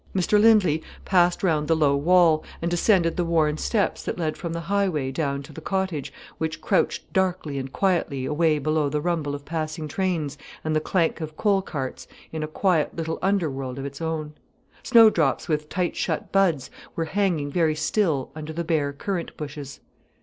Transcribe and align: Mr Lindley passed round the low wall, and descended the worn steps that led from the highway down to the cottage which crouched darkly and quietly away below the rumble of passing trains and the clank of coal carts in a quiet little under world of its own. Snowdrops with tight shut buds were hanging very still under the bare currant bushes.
Mr 0.15 0.41
Lindley 0.41 0.81
passed 1.05 1.43
round 1.43 1.67
the 1.67 1.75
low 1.75 1.95
wall, 1.95 2.43
and 2.59 2.71
descended 2.71 3.17
the 3.17 3.23
worn 3.23 3.55
steps 3.59 4.01
that 4.03 4.17
led 4.17 4.35
from 4.35 4.51
the 4.51 4.61
highway 4.61 5.11
down 5.11 5.43
to 5.43 5.53
the 5.53 5.61
cottage 5.61 6.11
which 6.39 6.59
crouched 6.59 7.13
darkly 7.13 7.59
and 7.59 7.71
quietly 7.71 8.25
away 8.25 8.57
below 8.57 8.89
the 8.89 8.99
rumble 8.99 9.35
of 9.35 9.45
passing 9.45 9.87
trains 9.87 10.39
and 10.63 10.75
the 10.75 10.79
clank 10.81 11.21
of 11.21 11.37
coal 11.37 11.61
carts 11.61 12.07
in 12.31 12.41
a 12.41 12.47
quiet 12.47 12.95
little 12.95 13.19
under 13.21 13.47
world 13.51 13.77
of 13.77 13.85
its 13.85 14.01
own. 14.01 14.33
Snowdrops 14.81 15.47
with 15.47 15.69
tight 15.69 15.95
shut 15.95 16.31
buds 16.31 16.71
were 16.95 17.05
hanging 17.05 17.51
very 17.51 17.75
still 17.75 18.31
under 18.33 18.51
the 18.53 18.63
bare 18.63 18.91
currant 18.93 19.37
bushes. 19.37 19.81